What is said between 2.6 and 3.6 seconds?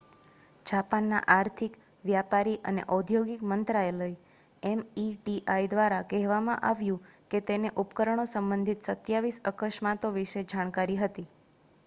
અને ઔદ્યોગિક